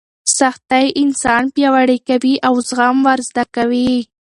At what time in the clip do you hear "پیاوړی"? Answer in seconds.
1.55-1.99